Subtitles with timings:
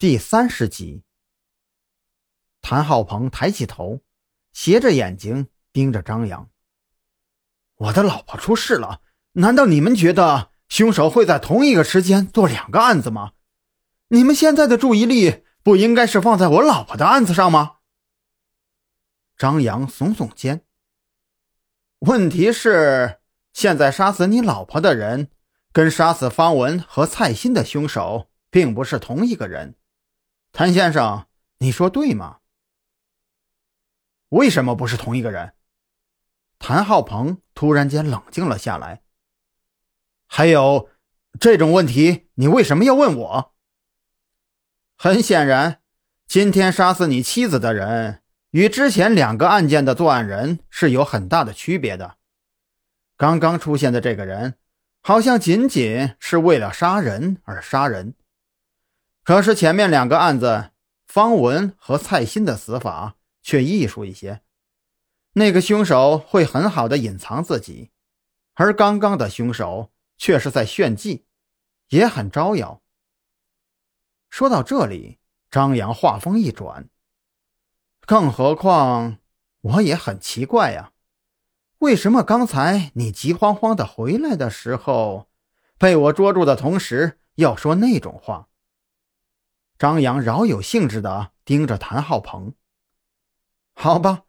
[0.00, 1.02] 第三十集，
[2.62, 4.00] 谭浩鹏抬起头，
[4.52, 6.48] 斜着眼睛盯着张扬。
[7.74, 9.00] 我的老婆出事了，
[9.32, 13.32] 难道你们觉得凶手会在同一个时间做两个案子吗？
[14.10, 17.78] 你们现在的注意力不应该是放在我老婆的案子上吗？
[19.36, 20.64] 张扬耸耸肩。
[21.98, 23.18] 问题是，
[23.52, 25.32] 现在杀死你老婆的人，
[25.72, 29.74] 跟杀死方文和蔡鑫的凶手并不是同一个人。
[30.58, 32.38] 谭先生，你说对吗？
[34.30, 35.52] 为什么不是同一个人？
[36.58, 39.02] 谭浩鹏突然间冷静了下来。
[40.26, 40.90] 还有
[41.38, 43.54] 这种问题，你为什么要问我？
[44.96, 45.80] 很显然，
[46.26, 52.16] 今天杀死你妻子的人与之前两个案件的作案人是有很大的区别的。
[53.16, 54.58] 刚刚出现的这个人，
[55.02, 58.16] 好像仅仅是为了杀人而杀人。
[59.28, 60.70] 可是前面两个案子，
[61.06, 64.40] 方文和蔡鑫的死法却艺术一些。
[65.34, 67.90] 那个凶手会很好的隐藏自己，
[68.54, 71.26] 而刚刚的凶手却是在炫技，
[71.88, 72.80] 也很招摇。
[74.30, 75.18] 说到这里，
[75.50, 76.88] 张扬话锋一转。
[78.06, 79.18] 更何况，
[79.60, 80.92] 我也很奇怪呀，
[81.80, 85.28] 为什么刚才你急慌慌的回来的时候，
[85.76, 88.48] 被我捉住的同时要说那种话？
[89.78, 92.54] 张扬饶有兴致地盯着谭浩鹏。
[93.74, 94.24] 好吧，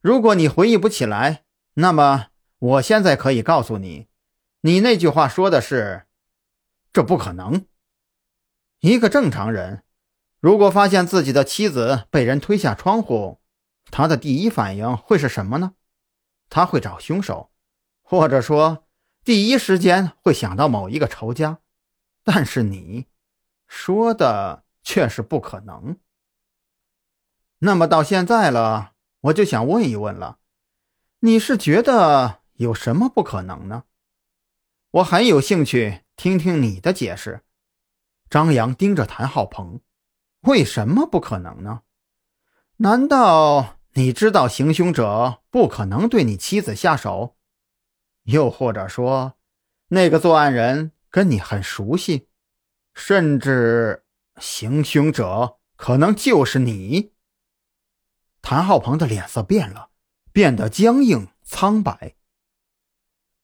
[0.00, 4.08] 如果你回忆不起来，那么我现在可以告诉你，
[4.62, 6.06] 你那句话说的是
[6.92, 7.66] ：“这不可能。”
[8.80, 9.84] 一个正常人，
[10.40, 13.40] 如果发现自己的妻子被人推下窗户，
[13.92, 15.74] 他的第一反应会是什么呢？
[16.48, 17.52] 他会找凶手，
[18.02, 18.88] 或者说，
[19.22, 21.60] 第一时间会想到某一个仇家。
[22.24, 23.06] 但是你
[23.68, 24.64] 说的。
[24.82, 25.98] 却是不可能。
[27.58, 30.38] 那么到现在了，我就想问一问了，
[31.20, 33.84] 你是觉得有什么不可能呢？
[34.92, 37.42] 我很有兴趣听听你的解释。
[38.28, 39.80] 张扬盯着谭浩鹏，
[40.42, 41.82] 为什么不可能呢？
[42.78, 47.36] 难道你知道行凶者不可能对你妻子下手？
[48.22, 49.34] 又或者说，
[49.88, 52.28] 那个作案人跟你很熟悉，
[52.94, 54.04] 甚至……
[54.40, 57.12] 行凶者可能就是你。
[58.42, 59.90] 谭浩鹏的脸色变了，
[60.32, 62.16] 变得僵硬苍白。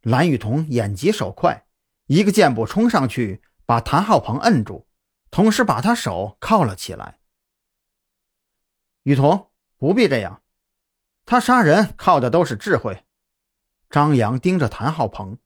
[0.00, 1.66] 蓝雨桐眼疾手快，
[2.06, 4.86] 一个箭步冲上去，把谭浩鹏摁住，
[5.30, 7.20] 同时把他手铐了起来。
[9.02, 10.42] 雨桐，不必这样，
[11.26, 13.04] 他杀人靠的都是智慧。
[13.90, 15.38] 张扬盯着谭浩鹏，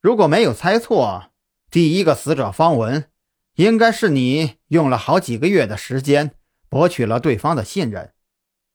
[0.00, 1.30] 如果没有猜错，
[1.70, 3.10] 第一个死者方文。
[3.54, 6.32] 应该是你用了好几个月的时间
[6.68, 8.12] 博取了对方的信任，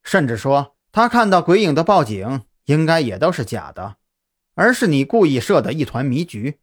[0.04, 3.98] 甚至说他看到鬼影的报警应该也都是假的，
[4.56, 6.60] 而是你故意设的一团迷局。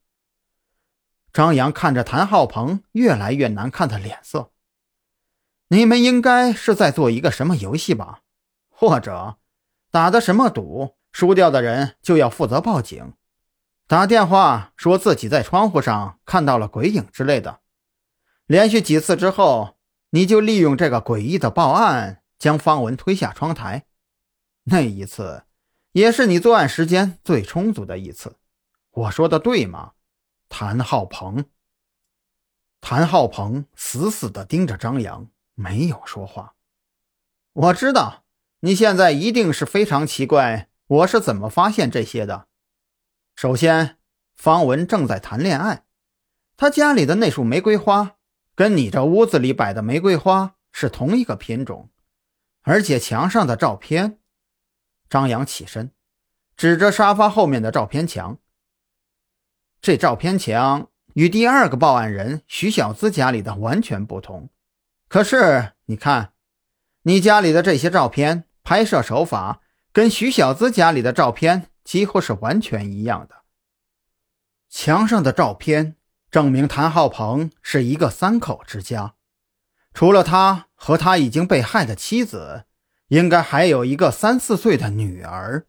[1.33, 4.51] 张扬看着谭浩鹏越来越难看的脸色，
[5.69, 8.21] 你们应该是在做一个什么游戏吧？
[8.71, 9.37] 或者
[9.91, 13.13] 打的什么赌，输掉的人就要负责报警，
[13.87, 17.61] 打电话说自己在窗户上看到了鬼影之类的。
[18.47, 19.77] 连续几次之后，
[20.11, 23.87] 你就利用这个诡异的报案，将方文推下窗台。
[24.65, 25.45] 那一次，
[25.93, 28.37] 也是你作案时间最充足的一次。
[28.91, 29.93] 我说的对吗，
[30.49, 31.47] 谭浩鹏？
[32.81, 36.55] 谭浩鹏死死地盯着张扬，没有说话。
[37.53, 38.25] 我知道
[38.61, 42.47] 你现在一定是非常奇怪，我是怎么发现这些的。
[43.35, 43.99] 首先，
[44.37, 45.85] 方文正在谈恋爱，
[46.57, 48.16] 他家里的那束玫瑰花。
[48.57, 51.91] 跟你这屋子里摆的玫瑰花是同一个品种，
[52.63, 54.19] 而且墙上的照片，
[55.11, 55.93] 张扬起身，
[56.57, 58.39] 指着沙发后面的照片墙。
[59.83, 64.49] 这照片墙与第二个报案人徐小姿家里的完全不同。
[65.09, 66.33] 可是你看，
[67.03, 69.61] 你家里的这些照片拍摄手法
[69.93, 73.43] 跟徐小姿家里的照片几乎是完全一样的。
[74.71, 75.97] 墙上的照片。
[76.37, 79.15] 证明谭浩鹏是一个三口之家，
[79.95, 82.65] 除了他和他已经被害的妻子，
[83.09, 85.65] 应该还有一个三四岁的女儿。